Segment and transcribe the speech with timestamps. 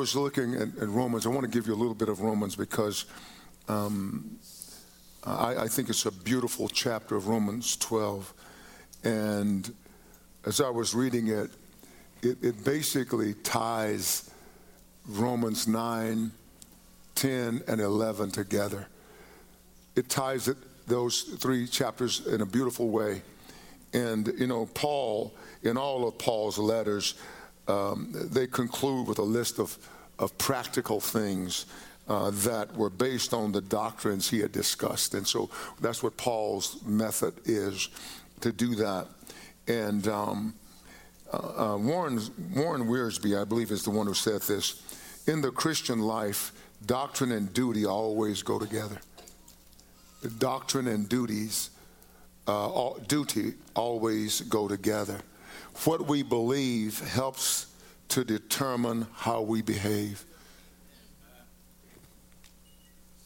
[0.00, 2.56] was looking at, at, Romans, I want to give you a little bit of Romans
[2.56, 3.04] because
[3.68, 4.38] um,
[5.24, 8.32] I, I, think it's a beautiful chapter of Romans 12.
[9.04, 9.70] And
[10.46, 11.50] as I was reading it,
[12.22, 14.30] it, it basically ties
[15.06, 16.32] Romans 9,
[17.14, 18.86] 10, and 11 together.
[19.96, 20.56] It ties it,
[20.86, 23.20] those three chapters in a beautiful way.
[23.92, 27.16] And, you know, Paul, in all of Paul's letters,
[27.68, 29.78] um, they conclude with a list of,
[30.18, 31.66] of practical things
[32.08, 35.14] uh, that were based on the doctrines he had discussed.
[35.14, 35.48] And so
[35.80, 37.88] that's what Paul's method is
[38.40, 39.06] to do that.
[39.68, 40.54] And um,
[41.32, 42.20] uh, uh, Warren,
[42.54, 44.82] Warren Wiersbe, I believe, is the one who said this.
[45.28, 46.52] In the Christian life,
[46.84, 48.98] doctrine and duty always go together.
[50.22, 51.70] The doctrine and duties,
[52.48, 55.20] uh, all, duty always go together.
[55.84, 57.66] What we believe helps
[58.08, 60.24] to determine how we behave.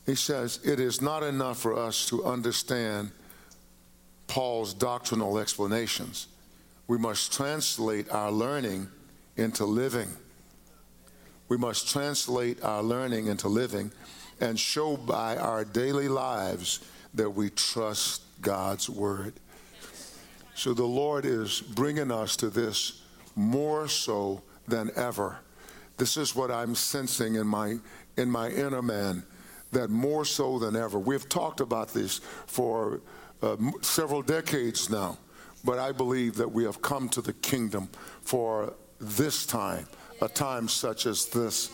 [0.07, 3.11] He says, It is not enough for us to understand
[4.27, 6.29] Paul's doctrinal explanations.
[6.87, 8.89] We must translate our learning
[9.37, 10.09] into living.
[11.49, 13.91] We must translate our learning into living
[14.41, 16.81] and show by our daily lives
[17.15, 19.35] that we trust God's word.
[20.55, 23.03] So the Lord is bringing us to this
[23.35, 25.39] more so than ever.
[25.97, 27.77] This is what I'm sensing in my
[28.17, 29.25] in my inner man
[29.73, 30.99] that more so than ever.
[30.99, 33.01] We've talked about this for
[33.43, 35.19] uh, several decades now,
[35.65, 37.89] but I believe that we have come to the kingdom
[38.23, 39.87] for this time,
[40.23, 41.71] a time such as this.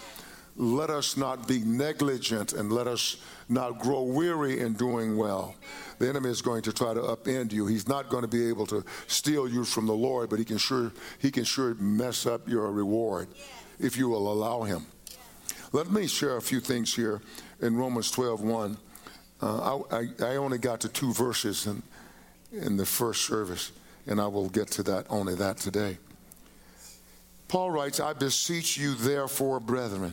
[0.57, 3.17] Let us not be negligent and let us
[3.49, 5.55] not grow weary in doing well.
[5.99, 7.67] The enemy is going to try to upend you.
[7.67, 10.59] He's not going to be able to steal you from the Lord, but he can
[10.59, 13.29] sure he can sure mess up your reward
[13.79, 14.87] if you will allow him.
[15.73, 17.21] Let me share a few things here
[17.61, 18.77] in Romans 12 1.
[19.43, 21.83] Uh, I, I, only got to two verses in,
[22.53, 23.73] in the first service,
[24.07, 25.97] and I will get to that only that today.
[27.49, 30.13] Paul writes, I beseech you, therefore, brethren,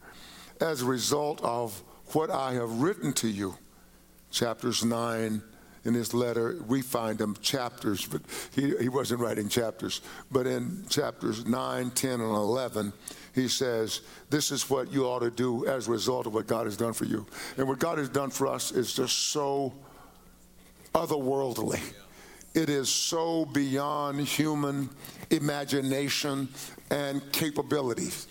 [0.61, 1.81] as a result of
[2.13, 3.55] what I have written to you,
[4.31, 5.41] chapters 9
[5.83, 8.21] in his letter, we find them chapters, but
[8.53, 10.01] he, he wasn't writing chapters.
[10.31, 12.93] But in chapters 9, 10, and 11,
[13.33, 16.65] he says, This is what you ought to do as a result of what God
[16.65, 17.25] has done for you.
[17.57, 19.73] And what God has done for us is just so
[20.93, 21.81] otherworldly.
[22.53, 24.89] It is so beyond human
[25.31, 26.49] imagination
[26.91, 28.27] and capabilities.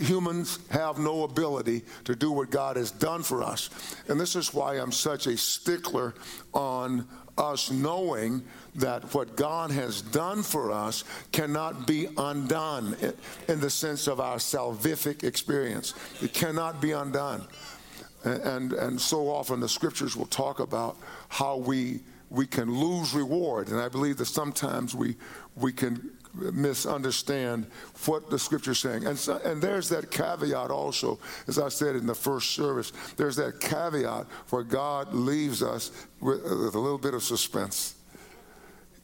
[0.00, 3.70] Humans have no ability to do what God has done for us.
[4.08, 6.14] And this is why I'm such a stickler
[6.54, 7.06] on
[7.36, 8.42] us knowing
[8.74, 12.96] that what God has done for us cannot be undone
[13.48, 15.94] in the sense of our salvific experience.
[16.20, 17.46] It cannot be undone.
[18.24, 20.96] And, and, so often the scriptures will talk about
[21.28, 22.00] how we,
[22.30, 23.68] we can lose reward.
[23.68, 25.16] And I believe that sometimes we,
[25.54, 26.10] we can
[26.52, 27.66] misunderstand
[28.06, 29.06] what the scripture saying.
[29.06, 33.36] And, so, and there's that caveat also, as I said in the first service, there's
[33.36, 35.90] that caveat where God leaves us
[36.20, 37.94] with, with a little bit of suspense.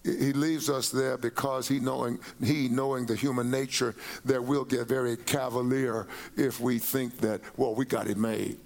[0.04, 3.94] He leaves us there because he knowing he knowing the human nature
[4.26, 6.06] that we'll get very cavalier
[6.36, 8.58] if we think that well we got it made.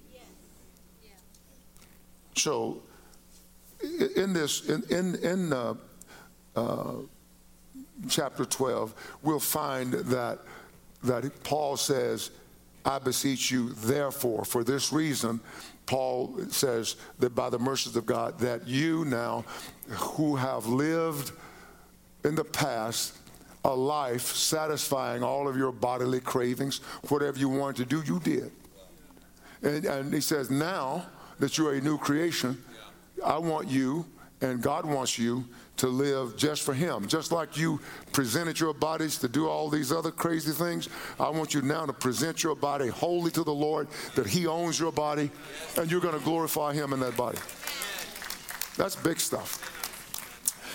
[2.35, 2.83] So
[4.17, 5.75] in this in in, in uh,
[6.57, 6.95] uh,
[8.09, 10.39] chapter 12, we'll find that,
[11.03, 12.31] that Paul says,
[12.85, 15.41] I beseech you, therefore, for this reason,
[15.87, 19.45] Paul says that by the mercies of God, that you now
[19.89, 21.33] who have lived
[22.25, 23.17] in the past
[23.65, 26.79] a life satisfying all of your bodily cravings,
[27.09, 28.53] whatever you wanted to do, you did.
[29.63, 31.07] And, and he says, now
[31.39, 32.63] that you're a new creation,
[33.25, 34.07] I want you,
[34.41, 35.45] and God wants you
[35.79, 37.09] to live just for Him.
[37.09, 37.81] Just like you
[38.13, 40.89] presented your bodies to do all these other crazy things,
[41.19, 44.79] I want you now to present your body wholly to the Lord, that He owns
[44.79, 45.31] your body,
[45.77, 47.39] and you're going to glorify Him in that body.
[48.77, 49.65] That's big stuff.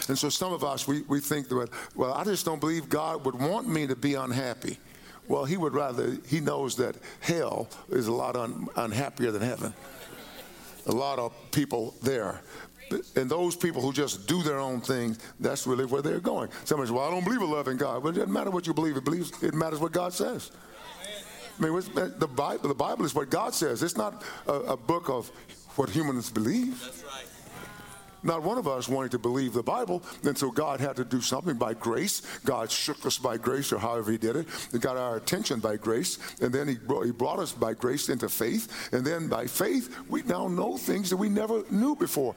[0.09, 3.25] And so some of us, we, we think that, well, I just don't believe God
[3.25, 4.77] would want me to be unhappy.
[5.27, 9.73] Well, he would rather, he knows that hell is a lot un, unhappier than heaven.
[10.87, 12.41] A lot of people there.
[13.15, 16.49] And those people who just do their own thing, that's really where they're going.
[16.65, 18.03] Somebody says, Well, I don't believe in loving God.
[18.03, 20.51] Well, it doesn't matter what you believe, it, believes, it matters what God says.
[21.59, 23.83] I mean, uh, the Bible, the Bible is what God says.
[23.83, 25.31] It's not a, a book of
[25.75, 26.81] what humans believe.
[26.81, 27.25] That's right.
[28.23, 31.21] Not one of us wanted to believe the Bible, and so God had to do
[31.21, 32.21] something by grace.
[32.45, 34.47] God shook us by grace, or however He did it.
[34.71, 38.09] He got our attention by grace, and then He brought, he brought us by grace
[38.09, 42.35] into faith, and then by faith we now know things that we never knew before.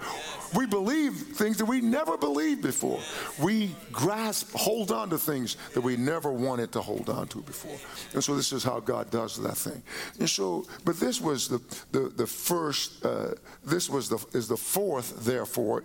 [0.55, 3.01] We believe things that we never believed before.
[3.41, 7.79] We grasp, hold on to things that we never wanted to hold on to before.
[8.15, 9.83] And so this is how God does that thing.
[10.19, 11.61] And so, but this was the
[11.93, 13.05] the, the first.
[13.05, 13.35] Uh,
[13.65, 15.76] this was the is the fourth, therefore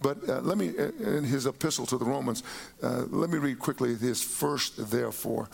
[0.00, 2.42] but uh, let me, uh, in his epistle to the Romans,
[2.82, 5.48] uh, let me read quickly his first therefore.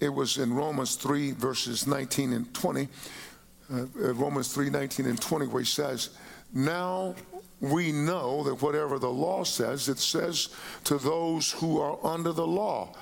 [0.00, 2.88] It was in Romans 3, verses 19 and 20.
[3.72, 6.10] Uh, uh Romans 3, 19 and 20, where he says,
[6.52, 7.14] Now
[7.60, 10.50] we know that whatever the law says, it says
[10.84, 12.94] to those who are under the law,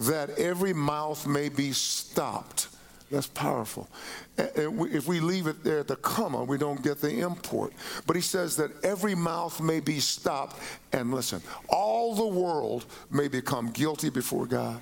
[0.00, 2.68] that every mouth may be stopped
[3.10, 3.88] that's powerful.
[4.36, 7.72] If we leave it there at the comma, we don't get the import.
[8.06, 10.60] But he says that every mouth may be stopped,
[10.92, 14.80] and listen, all the world may become guilty before God.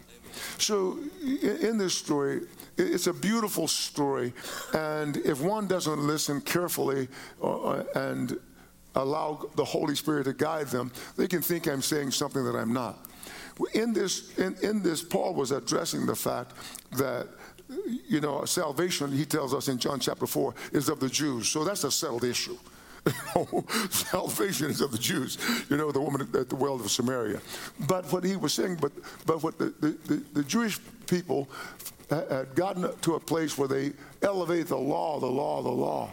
[0.59, 2.43] So, in this story,
[2.79, 4.33] it's a beautiful story,
[4.73, 7.09] and if one doesn't listen carefully
[7.43, 8.39] uh, and
[8.95, 12.73] allow the Holy Spirit to guide them, they can think I'm saying something that I'm
[12.73, 13.07] not.
[13.75, 16.53] In this, in, in this, Paul was addressing the fact
[16.93, 17.29] that
[18.09, 21.49] you know, salvation, he tells us in John chapter 4, is of the Jews.
[21.49, 22.59] So that's a settled issue.
[23.91, 25.37] salvation is of the Jews,
[25.69, 27.41] you know, the woman at the well of Samaria.
[27.89, 28.93] But what he was saying, but,
[29.27, 31.49] but what the, the, the Jewish people
[32.11, 33.93] had gotten to a place where they
[34.23, 36.11] elevate the law, the law, the law,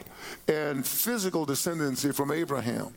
[0.47, 2.93] and physical descendancy from Abraham.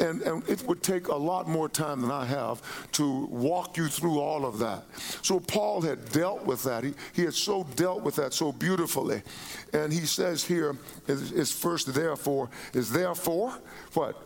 [0.00, 2.62] And, and, it would take a lot more time than I have
[2.92, 4.84] to walk you through all of that.
[5.22, 6.84] So Paul had dealt with that.
[6.84, 9.22] He, he had so dealt with that so beautifully.
[9.72, 10.76] And he says here,
[11.06, 13.58] his first therefore is therefore
[13.94, 14.22] what?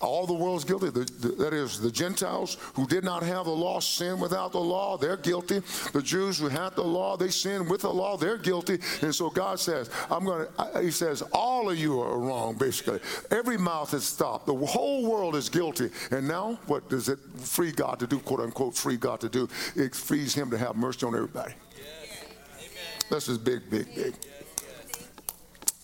[0.00, 0.90] All the world's guilty.
[0.90, 4.60] The, the, that is, the Gentiles who did not have the law sin without the
[4.60, 5.60] law, they're guilty.
[5.92, 8.78] The Jews who had the law, they sin with the law, they're guilty.
[9.02, 13.00] And so God says, I'm going to, He says, all of you are wrong, basically.
[13.30, 14.46] Every mouth is stopped.
[14.46, 15.90] The whole world is guilty.
[16.10, 19.48] And now, what does it free God to do, quote unquote, free God to do?
[19.76, 21.54] It frees Him to have mercy on everybody.
[21.76, 23.04] Yes.
[23.10, 24.14] This is big, big, big.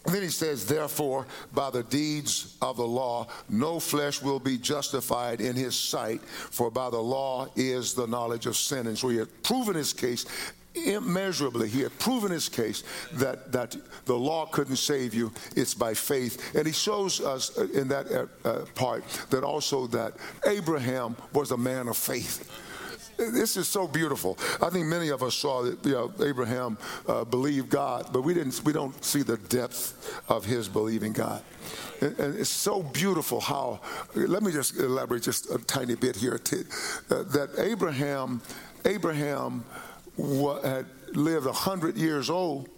[0.06, 5.40] Then he says, Therefore, by the deeds of the law, no flesh will be justified
[5.40, 8.86] in his sight, for by the law is the knowledge of sin.
[8.86, 10.26] And so he had proven his case
[10.74, 11.68] immeasurably.
[11.68, 16.54] He had proven his case that, that the law couldn't save you, it's by faith.
[16.54, 20.14] And he shows us in that uh, uh part that also that
[20.46, 22.50] Abraham was a man of faith.
[23.16, 24.38] This is so beautiful.
[24.62, 28.34] I think many of us saw that you know, Abraham uh, believed God, but we
[28.34, 28.60] didn't.
[28.64, 31.42] We don't see the depth of his believing God.
[32.00, 33.80] And, it's so beautiful how.
[34.14, 36.38] Let me just elaborate just a tiny bit here.
[36.38, 36.64] To,
[37.10, 38.42] uh, that Abraham,
[38.84, 39.64] Abraham
[40.16, 42.68] had lived hundred years old.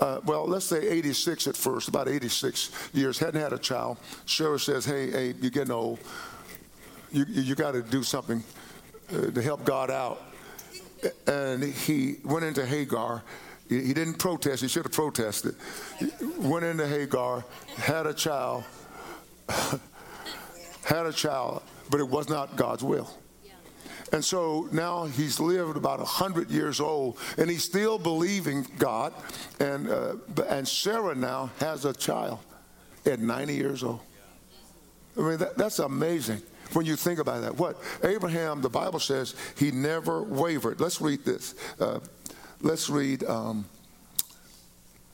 [0.00, 3.98] Uh, well, let's say 86 at first, about 86 years, hadn't had a child.
[4.26, 6.00] Sarah says, hey, hey, you're getting old.
[7.12, 8.42] You, you got to do something
[9.12, 10.22] to help God out.
[11.26, 13.22] And he went into Hagar.
[13.68, 15.54] He didn't protest, he should have protested.
[16.38, 17.44] Went into Hagar,
[17.76, 18.64] had a child,
[20.84, 23.10] had a child, but it was not God's will.
[24.12, 29.14] And so now he's lived about 100 years old and he's still believing God.
[29.58, 30.16] And, uh,
[30.50, 32.40] and Sarah now has a child
[33.06, 34.00] at 90 years old.
[35.16, 36.42] I mean, that, that's amazing
[36.72, 37.56] when you think about that.
[37.56, 37.80] What?
[38.02, 40.80] Abraham, the Bible says he never wavered.
[40.80, 41.54] Let's read this.
[41.80, 42.00] Uh,
[42.60, 43.24] let's read.
[43.24, 43.64] Um,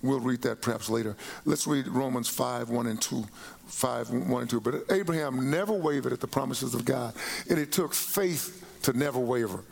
[0.03, 1.17] we'll read that perhaps later.
[1.45, 3.25] Let's read Romans 5 1 and 2.
[3.67, 4.61] 5 1 and 2.
[4.61, 7.15] But Abraham never wavered at the promises of God,
[7.49, 9.65] and it took faith to never waver.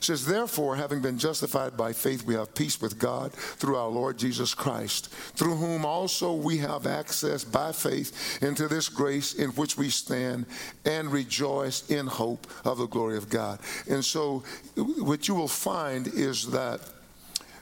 [0.00, 3.88] It says, Therefore, having been justified by faith, we have peace with God through our
[3.88, 9.50] Lord Jesus Christ, through whom also we have access by faith into this grace in
[9.50, 10.46] which we stand
[10.84, 13.60] and rejoice in hope of the glory of God.
[13.88, 14.42] And so,
[14.76, 16.80] what you will find is that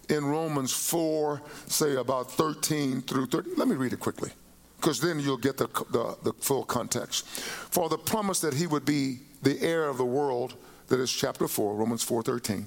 [0.08, 4.30] in Romans 4, say about 13 through 30, let me read it quickly
[4.78, 7.26] because then you'll get the, the, the, full context.
[7.26, 10.54] For the promise that he would be the heir of the world
[10.88, 12.66] that is chapter 4, Romans 4:13.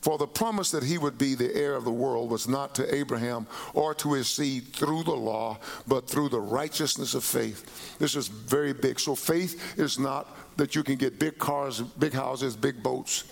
[0.00, 2.94] For the promise that he would be the heir of the world was not to
[2.94, 7.98] Abraham or to his seed through the law, but through the righteousness of faith.
[7.98, 8.98] This is very big.
[8.98, 13.24] So faith is not that you can get big cars, big houses, big boats.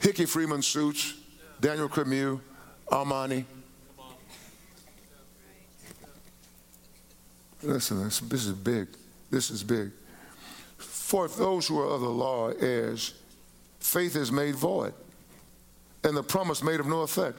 [0.00, 1.14] Hickey Freeman suits.
[1.62, 2.40] Daniel Cremieux,
[2.90, 3.44] Armani.
[7.62, 8.88] Listen, this, this is big.
[9.30, 9.92] This is big.
[11.12, 13.12] For if those who are of the law are heirs,
[13.80, 14.94] faith is made void,
[16.04, 17.36] and the promise made of no effect,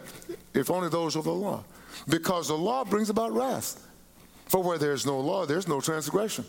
[0.53, 1.63] if only those of the law.
[2.07, 3.83] Because the law brings about wrath.
[4.45, 6.45] For where there is no law, there's no transgression.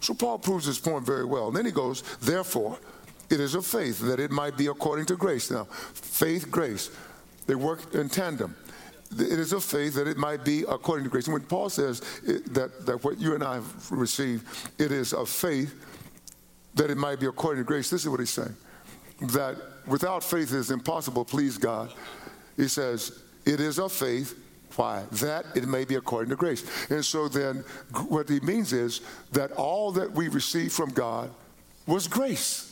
[0.00, 1.46] So Paul proves his point very well.
[1.46, 2.80] And then he goes, therefore,
[3.30, 5.52] it is of faith that it might be according to grace.
[5.52, 6.90] Now, faith, grace,
[7.46, 8.56] they work in tandem.
[9.12, 11.26] It is of faith that it might be according to grace.
[11.26, 14.44] And when Paul says it, that, that what you and I have received,
[14.80, 15.76] it is of faith
[16.74, 18.54] that it might be according to grace, this is what he's saying
[19.20, 21.92] that without faith it is impossible to please God.
[22.56, 24.38] He says, it is of faith.
[24.76, 25.04] Why?
[25.12, 26.64] That it may be according to grace.
[26.90, 27.64] And so then
[28.08, 29.00] what he means is
[29.32, 31.30] that all that we receive from God
[31.86, 32.69] was grace.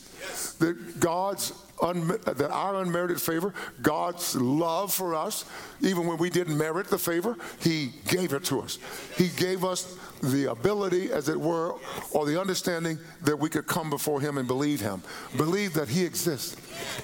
[0.59, 5.45] That God's un- that our unmerited favor, God's love for us,
[5.81, 8.79] even when we didn't merit the favor, He gave it to us.
[9.17, 11.75] He gave us the ability, as it were,
[12.11, 15.01] or the understanding that we could come before Him and believe Him,
[15.37, 16.57] believe that He exists.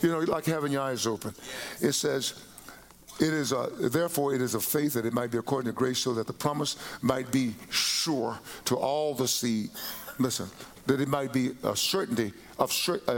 [0.03, 1.33] You know, like having your eyes open.
[1.81, 2.41] It says,
[3.19, 5.99] it is a, therefore it is a faith that it might be according to grace
[5.99, 9.69] so that the promise might be sure to all the seed
[10.19, 10.49] listen
[10.85, 12.71] that it might be a certainty of,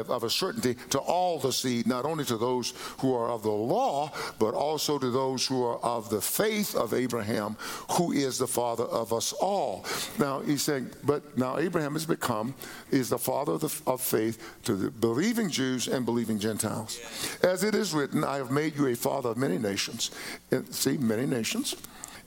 [0.09, 3.49] of a certainty to all the seed, not only to those who are of the
[3.49, 7.55] law, but also to those who are of the faith of Abraham,
[7.91, 9.85] who is the father of us all.
[10.17, 12.55] Now he's saying, but now Abraham has become
[12.91, 16.99] is the father of, the, of faith to the believing Jews and believing Gentiles.
[17.43, 20.11] As it is written, I have made you a father of many nations.
[20.51, 21.75] And see, many nations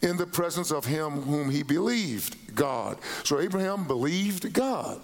[0.03, 2.99] in the presence of him whom he believed, God.
[3.25, 5.01] So Abraham believed God,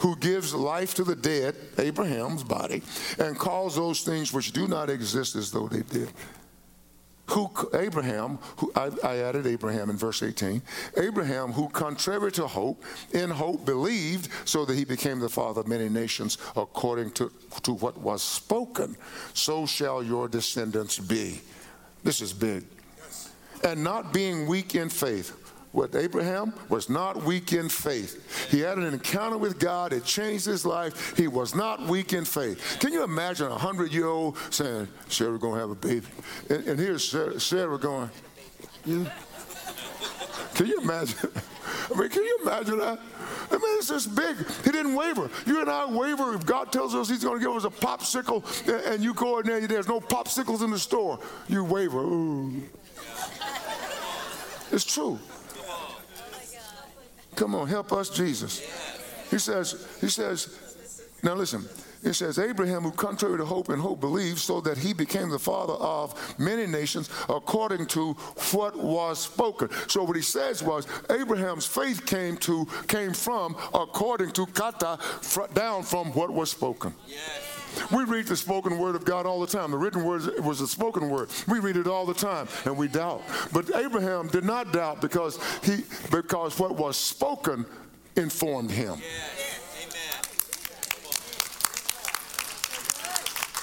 [0.00, 2.82] who gives life to the dead, Abraham's body,
[3.18, 6.12] and calls those things which do not exist as though they did.
[7.30, 10.60] Who Abraham, who I, I added Abraham in verse 18.
[10.96, 15.68] Abraham, who contrary to hope, in hope believed, so that he became the father of
[15.68, 17.30] many nations, according to,
[17.62, 18.96] to what was spoken.
[19.32, 21.40] So shall your descendants be.
[22.02, 22.64] This is big
[23.64, 25.36] and not being weak in faith.
[25.72, 28.50] What Abraham was not weak in faith.
[28.50, 29.92] He had an encounter with God.
[29.92, 31.16] It changed his life.
[31.16, 32.78] He was not weak in faith.
[32.80, 36.06] Can you imagine a hundred year old saying, Sarah gonna have a baby?
[36.48, 38.10] And, and here's Sarah, Sarah going,
[38.84, 39.12] yeah.
[40.54, 41.30] Can you imagine?
[41.94, 42.98] I mean, can you imagine that?
[43.50, 44.36] I mean, it's just big.
[44.64, 45.30] He didn't waver.
[45.46, 48.44] You and I waver if God tells us He's going to give us a popsicle
[48.92, 51.18] and you go in there, there's no popsicles in the store.
[51.48, 52.00] You waver.
[52.00, 52.62] Ooh.
[54.72, 55.18] It's true.
[57.36, 58.60] Come on, help us, Jesus.
[59.30, 61.64] He says, he says, now listen,
[62.02, 65.38] it says, Abraham, who contrary to hope and hope believed, so that he became the
[65.38, 68.12] father of many nations according to
[68.52, 69.68] what was spoken.
[69.86, 74.98] So what he says was, Abraham's faith came to came from according to kata,
[75.52, 76.94] down from what was spoken.
[77.06, 77.49] Yes.
[77.92, 79.70] We read the spoken word of God all the time.
[79.70, 81.30] The written word was a spoken word.
[81.48, 83.22] We read it all the time and we doubt.
[83.52, 87.66] But Abraham did not doubt because he because what was spoken
[88.16, 88.98] informed him.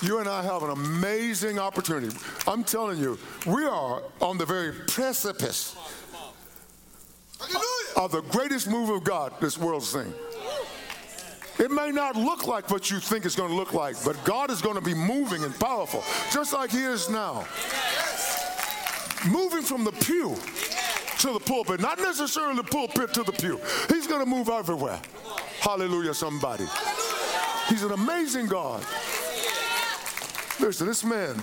[0.02, 2.16] You and I have an amazing opportunity.
[2.48, 5.76] I'm telling you, we are on the very precipice
[7.96, 10.14] of the greatest move of God this world's seen.
[11.60, 14.52] It may not look like what you think it's going to look like, but God
[14.52, 17.48] is going to be moving and powerful, just like He is now.
[19.28, 20.36] Moving from the pew
[21.20, 23.60] to the pulpit, not necessarily the pulpit to the pew.
[23.90, 25.02] He's going to move everywhere.
[25.60, 26.66] Hallelujah, somebody.
[27.70, 28.86] He's an amazing God.
[30.60, 31.42] Listen, this man,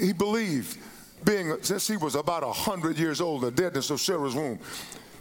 [0.00, 0.78] he believed,
[1.24, 4.58] being since he was about a hundred years old, the deadness of Sarah's womb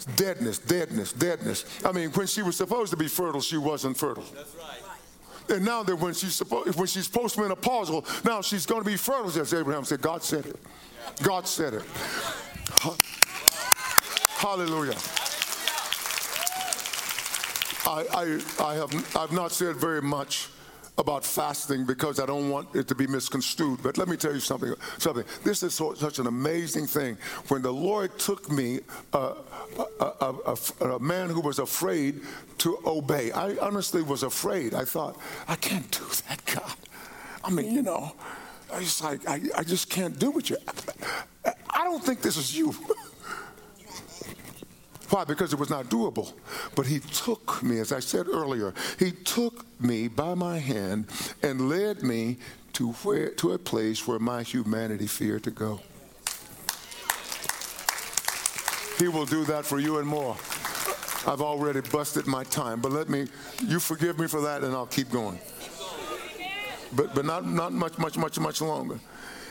[0.05, 1.65] deadness, deadness, deadness.
[1.85, 4.23] I mean, when she was supposed to be fertile, she wasn't fertile.
[4.33, 4.83] That's right.
[5.49, 9.27] And now that when she's supposed when she's postmenopausal, now she's going to be fertile.
[9.39, 10.57] As Abraham said, God said it.
[11.21, 11.83] God said it.
[14.37, 14.97] Hallelujah.
[17.85, 20.49] I, I, I have I've not said very much
[20.97, 23.81] about fasting because I don't want it to be misconstrued.
[23.81, 24.73] But let me tell you something.
[24.99, 25.25] Something.
[25.43, 27.17] This is so, such an amazing thing.
[27.47, 28.79] When the Lord took me,
[29.11, 29.33] uh,
[29.99, 32.21] a, a, a, a, man who was afraid
[32.59, 33.31] to obey.
[33.31, 34.73] I honestly was afraid.
[34.75, 36.75] I thought, I can't do that, God.
[37.43, 38.13] I mean, you know,
[38.71, 40.57] I just like, I, I just can't do with you.
[41.45, 42.73] I don't think this is you.
[45.13, 45.25] Why?
[45.25, 46.33] Because it was not doable.
[46.73, 51.05] But he took me, as I said earlier, he took me by my hand
[51.43, 52.37] and led me
[52.73, 55.81] to where to a place where my humanity feared to go.
[58.97, 60.35] He will do that for you and more.
[61.27, 63.27] I've already busted my time, but let me,
[63.67, 65.37] you forgive me for that and I'll keep going.
[66.95, 68.99] But, but not, not much, much, much, much longer.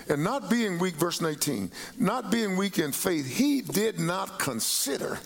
[0.09, 5.21] And not being weak, verse 19, not being weak in faith, he did not consider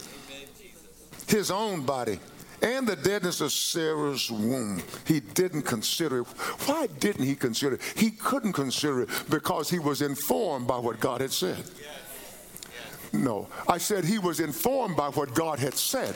[1.27, 2.19] his own body
[2.63, 4.83] and the deadness of Sarah's womb.
[5.07, 6.27] He didn't consider it.
[6.67, 7.83] Why didn't he consider it?
[7.97, 11.63] He couldn't consider it because he was informed by what God had said.
[13.13, 16.15] No, I said he was informed by what God had said.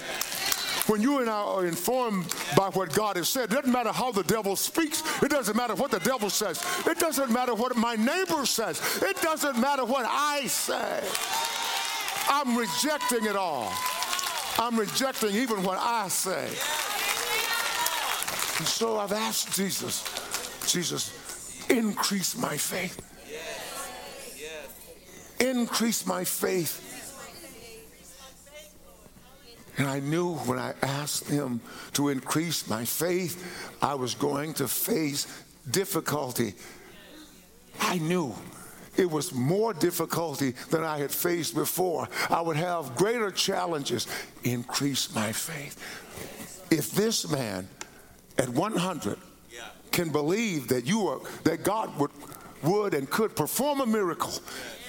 [0.87, 4.11] When you and I are informed by what God has said, it doesn't matter how
[4.11, 5.02] the devil speaks.
[5.23, 6.64] It doesn't matter what the devil says.
[6.87, 8.81] It doesn't matter what my neighbor says.
[9.02, 11.00] It doesn't matter what I say.
[12.29, 13.73] I'm rejecting it all.
[14.61, 16.45] I'm rejecting even what I say.
[18.59, 20.05] And so I've asked Jesus,
[20.71, 23.00] Jesus, increase my faith.
[25.40, 26.87] Increase my faith.
[29.79, 31.62] And I knew when I asked him
[31.95, 35.26] to increase my faith, I was going to face
[35.71, 36.52] difficulty.
[37.81, 38.35] I knew
[38.97, 42.09] it was more difficulty than I had faced before.
[42.28, 44.06] I would have greater challenges.
[44.44, 46.66] Increase my faith.
[46.70, 47.68] If this man
[48.38, 49.18] at 100
[49.90, 52.11] can believe that you are that God would
[52.62, 54.33] would and could perform a miracle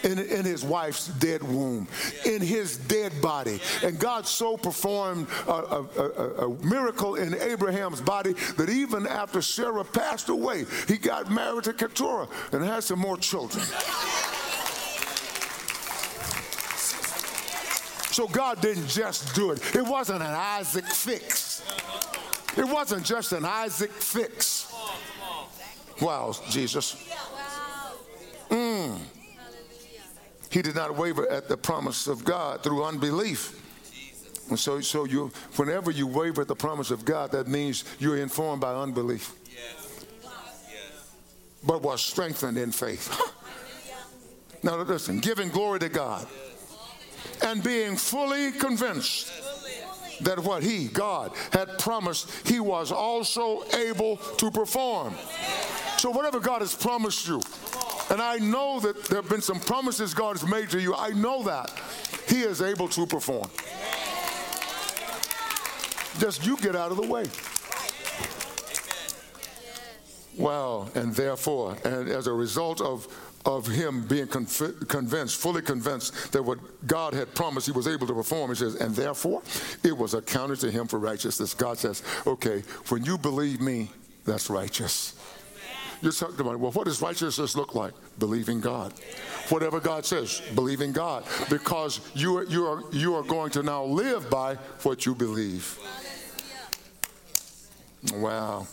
[0.03, 1.87] in, in his wife's dead womb,
[2.25, 3.59] in his dead body.
[3.83, 9.41] And God so performed a, a, a, a, miracle in Abraham's body that even after
[9.41, 13.63] Sarah passed away, he got married to Keturah and had some more children.
[18.11, 19.75] So God didn't just do it.
[19.75, 21.63] It wasn't an Isaac fix.
[22.57, 24.73] It wasn't just an Isaac fix.
[26.01, 26.97] Wow, Jesus.
[28.81, 28.99] Mm.
[30.49, 33.57] He did not waver at the promise of God through unbelief.
[34.49, 38.17] And so, so you, whenever you waver at the promise of God, that means you're
[38.17, 39.33] informed by unbelief.
[39.45, 40.05] Yes.
[40.69, 41.15] Yes.
[41.65, 43.17] But was strengthened in faith.
[44.63, 46.27] now listen, giving glory to God
[47.43, 49.31] and being fully convinced
[50.21, 55.15] that what he, God, had promised, he was also able to perform.
[55.97, 57.41] So whatever God has promised you,
[58.11, 60.93] and I know that there have been some promises God has made to you.
[60.93, 61.71] I know that.
[62.27, 63.49] He is able to perform.
[66.19, 67.25] Just you get out of the way.
[70.37, 73.07] Well, and therefore, and as a result of
[73.45, 78.13] of him being convinced, fully convinced that what God had promised he was able to
[78.13, 78.51] perform.
[78.51, 79.41] He says, and therefore
[79.83, 81.53] it was accounted to him for righteousness.
[81.53, 83.89] God says, okay, when you believe me,
[84.25, 85.15] that's righteous.
[86.01, 87.93] You're talking about, well, what does righteousness look like?
[88.17, 88.93] Believing God.
[89.49, 91.23] Whatever God says, believing God.
[91.49, 95.77] Because you are, you, are, you are going to now live by what you believe.
[98.13, 98.67] Wow.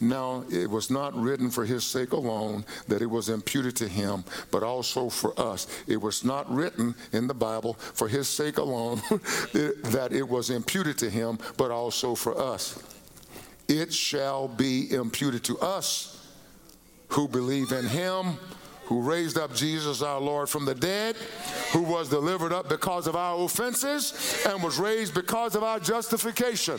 [0.00, 4.24] Now, it was not written for his sake alone that it was imputed to him,
[4.50, 5.66] but also for us.
[5.88, 9.00] It was not written in the Bible for his sake alone
[9.52, 12.80] that it was imputed to him, but also for us.
[13.66, 16.23] It shall be imputed to us
[17.14, 18.38] who believe in him
[18.86, 21.16] who raised up Jesus our Lord from the dead,
[21.72, 26.78] who was delivered up because of our offenses and was raised because of our justification.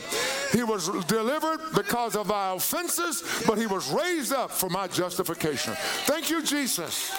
[0.52, 5.74] He was delivered because of our offenses, but he was raised up for my justification.
[6.06, 7.12] Thank you, Jesus.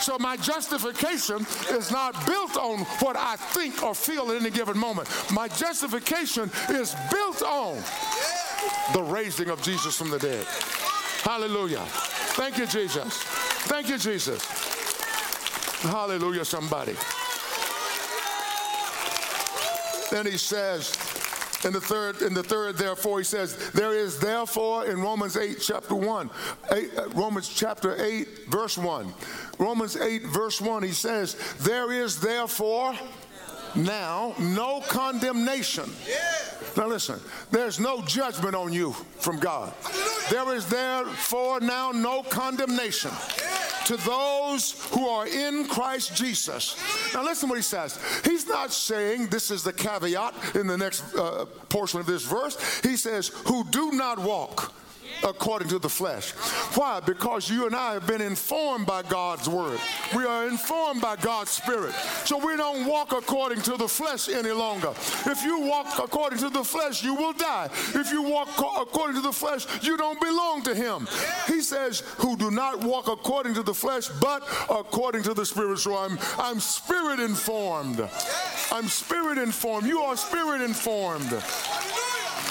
[0.00, 4.78] So my justification is not built on what I think or feel at any given
[4.78, 5.08] moment.
[5.32, 7.82] My justification is built on
[8.92, 10.46] the raising of Jesus from the dead.
[11.22, 11.84] Hallelujah.
[12.36, 13.22] Thank you, Jesus.
[13.68, 14.42] Thank you, Jesus.
[15.82, 16.94] Hallelujah, somebody.
[20.10, 20.96] Then he says,
[21.64, 25.58] in the third, in the third, therefore, he says, there is therefore in Romans 8,
[25.60, 26.30] chapter 1,
[26.72, 29.12] eight, uh, Romans chapter 8, verse 1.
[29.58, 32.94] Romans 8, verse 1, he says, there is therefore
[33.74, 35.90] now no condemnation.
[36.78, 37.18] Now listen,
[37.50, 39.74] there's no judgment on you from God.
[40.30, 43.10] There is therefore now no condemnation
[43.86, 46.76] to those who are in Christ Jesus.
[47.12, 47.98] Now listen what he says.
[48.24, 52.80] He's not saying this is the caveat in the next uh, portion of this verse.
[52.82, 54.72] He says, who do not walk
[55.24, 56.30] according to the flesh.
[56.76, 57.00] Why?
[57.00, 59.78] Because you and I have been informed by God's word.
[60.14, 61.94] We are informed by God's spirit.
[62.24, 64.90] So we don't walk according to the flesh any longer.
[65.26, 67.68] If you walk according to the flesh, you will die.
[67.94, 71.06] If you walk according to the flesh, you don't belong to him.
[71.46, 75.78] He says, who do not walk according to the flesh, but according to the spirit.
[75.78, 78.00] So I'm I'm spirit informed.
[78.72, 79.86] I'm spirit informed.
[79.86, 81.30] You are spirit informed.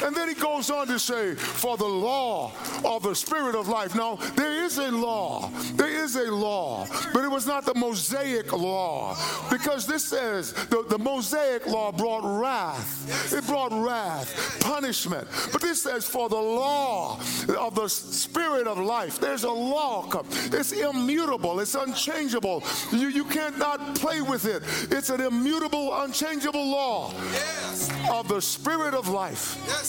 [0.03, 2.51] And then he goes on to say, for the law
[2.85, 3.95] of the spirit of life.
[3.95, 5.49] Now, there is a law.
[5.73, 9.17] There is a law, but it was not the Mosaic law.
[9.49, 13.33] Because this says the, the Mosaic law brought wrath.
[13.33, 15.27] It brought wrath, punishment.
[15.51, 17.19] But this says, for the law
[17.57, 19.19] of the spirit of life.
[19.19, 20.07] There's a law.
[20.51, 21.59] It's immutable.
[21.59, 22.63] It's unchangeable.
[22.91, 24.63] You, you cannot play with it.
[24.91, 27.91] It's an immutable, unchangeable law yes.
[28.11, 29.57] of the spirit of life.
[29.67, 29.86] Yes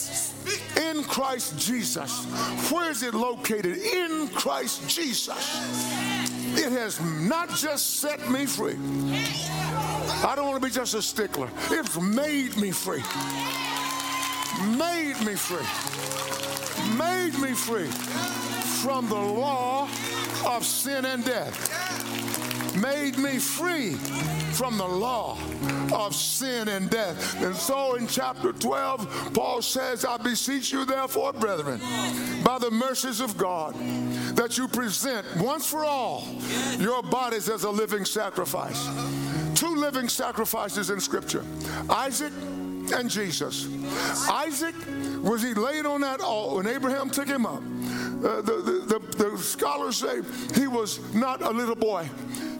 [0.77, 2.25] in Christ Jesus.
[2.71, 3.77] Where is it located?
[3.77, 5.37] In Christ Jesus.
[6.57, 8.77] It has not just set me free.
[10.23, 11.49] I don't want to be just a stickler.
[11.69, 13.03] It's made me free.
[14.77, 15.67] Made me free.
[16.97, 17.87] Made me free
[18.83, 19.87] from the law
[20.45, 22.18] of sin and death
[22.81, 23.93] made me free
[24.53, 25.37] from the law
[25.93, 27.41] of sin and death.
[27.41, 31.79] And so in chapter 12, Paul says, I beseech you, therefore, brethren,
[32.43, 33.75] by the mercies of God,
[34.35, 36.27] that you present once for all
[36.77, 38.87] your bodies as a living sacrifice.
[39.55, 41.43] Two living sacrifices in Scripture
[41.89, 42.33] Isaac
[42.93, 43.67] and Jesus.
[44.29, 44.75] Isaac,
[45.21, 47.61] was he laid on that altar when Abraham took him up?
[47.61, 50.21] Uh, the, the, the, the scholars say
[50.59, 52.09] he was not a little boy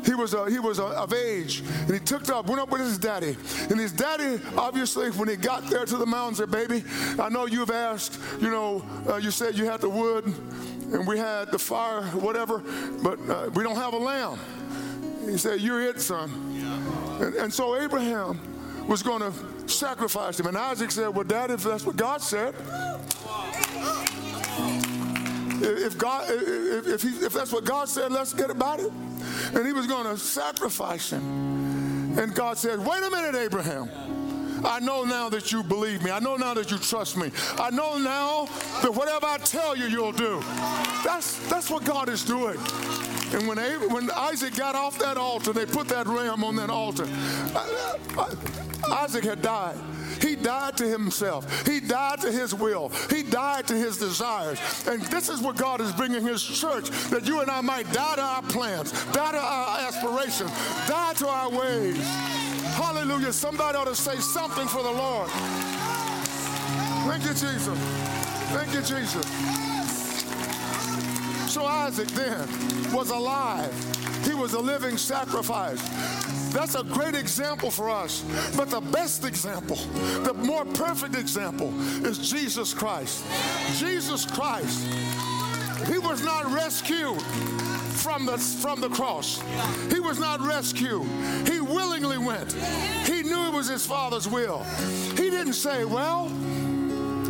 [0.10, 2.82] he was a, he was a, of age, and he took up, went up with
[2.82, 3.38] his daddy.
[3.70, 6.84] And his daddy, obviously, when he got there to the mountain, said, "Baby,
[7.20, 8.20] I know you've asked.
[8.42, 12.64] You know, uh, you said you had the wood, and we had the fire, whatever,
[13.04, 14.40] but uh, we don't have a lamb."
[15.30, 16.32] He said, "You're it, son."
[17.22, 18.40] And, and so Abraham
[18.88, 19.32] was going to
[19.70, 22.56] sacrifice him, and Isaac said, "Well, Dad, if that's what God said."
[25.62, 28.92] If God, if, if, he, if that's what God said, let's get about it
[29.54, 32.18] and he was going to sacrifice him.
[32.18, 33.90] And God said, Wait a minute, Abraham.
[34.66, 36.12] I know now that you believe me.
[36.12, 37.32] I know now that you trust me.
[37.58, 38.46] I know now
[38.82, 40.42] that whatever I tell you, you'll do.
[41.06, 42.58] That's, that's what God is doing.
[43.34, 43.58] And when,
[43.92, 47.08] when Isaac got off that altar, they put that ram on that altar.
[48.92, 49.78] Isaac had died.
[50.22, 51.66] He died to himself.
[51.66, 52.90] He died to his will.
[53.10, 54.60] He died to his desires.
[54.88, 58.16] And this is what God is bringing his church, that you and I might die
[58.16, 60.52] to our plans, die to our aspirations,
[60.88, 61.98] die to our ways.
[62.76, 63.32] Hallelujah.
[63.32, 65.30] Somebody ought to say something for the Lord.
[67.08, 67.80] Thank you, Jesus.
[68.52, 69.26] Thank you, Jesus.
[71.60, 72.48] So Isaac then
[72.94, 73.74] was alive.
[74.24, 75.82] He was a living sacrifice.
[76.54, 78.24] That's a great example for us.
[78.56, 79.76] But the best example,
[80.24, 81.74] the more perfect example,
[82.08, 83.26] is Jesus Christ.
[83.78, 84.88] Jesus Christ,
[85.88, 87.22] he was not rescued
[87.92, 89.42] from the, from the cross.
[89.92, 91.06] He was not rescued.
[91.46, 92.54] He willingly went.
[93.06, 94.64] He knew it was his Father's will.
[95.18, 96.30] He didn't say, well,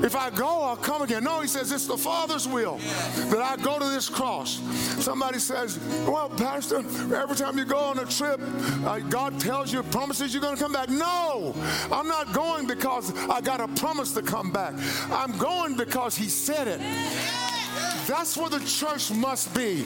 [0.04, 1.24] if I go, I'll come again.
[1.24, 4.60] No, he says it's the Father's will that I go to this cross.
[5.04, 6.78] Somebody says, Well, Pastor,
[7.16, 8.40] every time you go on a trip,
[8.86, 10.90] uh, God tells you, promises you're going to come back.
[10.90, 11.54] No,
[11.92, 14.74] I'm not going because I got a promise to come back.
[15.12, 16.80] I'm going because He said it.
[18.08, 19.84] That's where the church must be.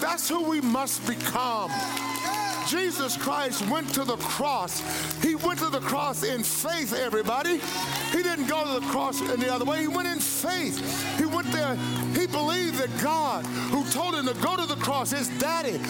[0.00, 1.70] That's who we must become.
[2.68, 4.82] Jesus Christ went to the cross.
[5.22, 7.60] He went to the cross in faith, everybody.
[8.12, 9.80] He didn't go to the cross any other way.
[9.80, 10.78] He went in faith.
[11.18, 11.74] He went there.
[12.14, 15.80] He believed that God, who told him to go to the cross, his daddy,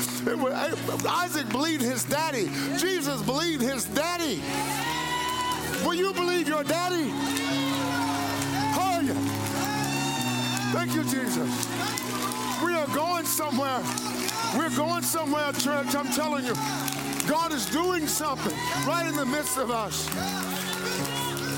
[1.08, 2.48] Isaac believed his daddy.
[2.78, 4.40] Jesus believed his daddy.
[5.84, 7.12] Will you believe your daddy?
[9.08, 9.14] Yeah.
[10.72, 12.17] Thank you, Jesus.
[12.68, 13.80] We are going somewhere.
[14.54, 15.94] We're going somewhere, church.
[15.94, 16.52] I'm telling you.
[17.26, 18.52] God is doing something
[18.86, 20.06] right in the midst of us.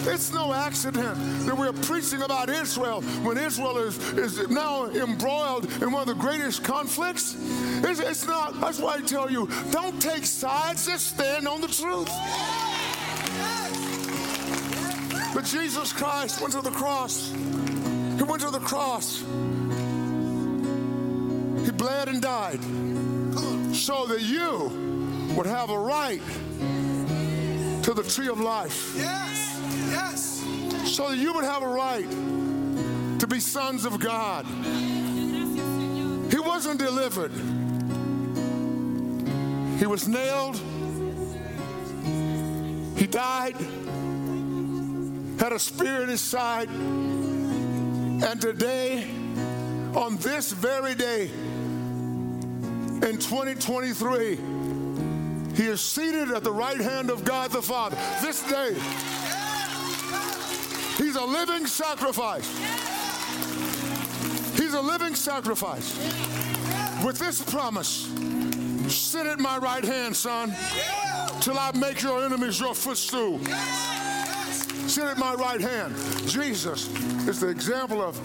[0.07, 5.91] It's no accident that we're preaching about Israel when Israel is, is now embroiled in
[5.91, 7.35] one of the greatest conflicts.
[7.83, 11.67] It's, it's not, that's why I tell you, don't take sides, just stand on the
[11.67, 12.09] truth.
[15.35, 17.33] But Jesus Christ went to the cross.
[17.33, 19.25] He went to the cross.
[21.81, 22.61] Bled and died
[23.75, 24.71] so that you
[25.35, 26.21] would have a right
[27.83, 28.93] to the tree of life.
[28.95, 30.45] Yes, yes.
[30.85, 32.07] So that you would have a right
[33.19, 34.45] to be sons of God.
[36.31, 37.33] He wasn't delivered.
[39.79, 40.61] He was nailed.
[42.99, 43.57] He died,
[45.39, 46.69] had a spear in his side.
[46.69, 49.09] And today,
[49.95, 51.31] on this very day,
[53.03, 54.37] in 2023,
[55.55, 57.97] he is seated at the right hand of God the Father.
[58.21, 58.75] This day,
[61.03, 62.49] he's a living sacrifice.
[64.57, 65.97] He's a living sacrifice.
[67.05, 68.07] With this promise,
[68.89, 70.55] sit at my right hand, son,
[71.41, 73.41] till I make your enemies your footstool.
[74.87, 75.95] Sit at my right hand.
[76.29, 76.89] Jesus
[77.27, 78.19] is the example of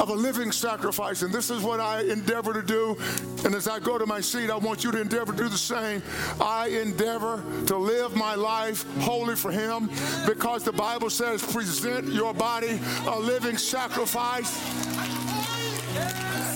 [0.00, 1.22] of a living sacrifice.
[1.22, 2.96] And this is what I endeavor to do.
[3.44, 5.58] And as I go to my seat, I want you to endeavor to do the
[5.58, 6.02] same.
[6.40, 9.90] I endeavor to live my life wholly for Him
[10.26, 14.52] because the Bible says, present your body a living sacrifice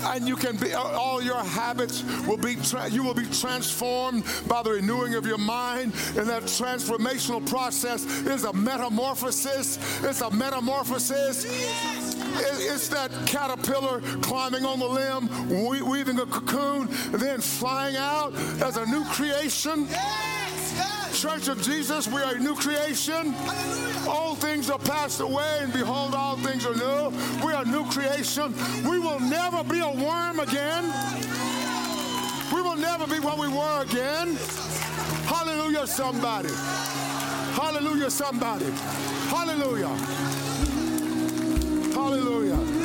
[0.04, 2.56] and you can be all your habits will be
[2.90, 8.44] you will be transformed by the renewing of your mind and that transformational process is
[8.44, 11.44] a metamorphosis it's a metamorphosis
[12.40, 15.28] it's that caterpillar climbing on the limb
[15.68, 19.86] weaving a cocoon then flying out as a new creation
[21.18, 23.34] Church of Jesus, we are a new creation.
[24.06, 27.10] All things are passed away, and behold, all things are new.
[27.44, 28.54] We are a new creation.
[28.88, 30.84] We will never be a worm again.
[32.54, 34.36] We will never be what we were again.
[35.26, 36.50] Hallelujah, somebody.
[37.54, 38.70] Hallelujah, somebody.
[39.28, 40.37] Hallelujah.
[41.98, 42.77] Hallelujah.